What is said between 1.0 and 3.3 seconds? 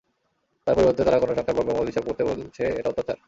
তাঁরা কোনো সংখ্যার বর্গমূল হিসাব করতে বলছে, এটা অত্যাচার।